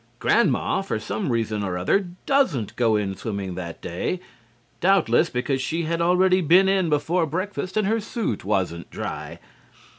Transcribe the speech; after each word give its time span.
Grandma, 0.17 0.81
for 0.81 0.97
some 0.97 1.29
reason 1.31 1.61
or 1.63 1.77
other, 1.77 2.07
doesn't 2.25 2.75
go 2.75 2.95
in 2.95 3.15
swimming 3.15 3.53
that 3.53 3.83
day, 3.83 4.19
doubtless 4.79 5.29
because 5.29 5.61
she 5.61 5.83
had 5.83 6.01
already 6.01 6.41
been 6.41 6.67
in 6.67 6.89
before 6.89 7.27
breakfast 7.27 7.77
and 7.77 7.85
her 7.85 7.99
suit 7.99 8.43
wasn't 8.43 8.89
dry. 8.89 9.37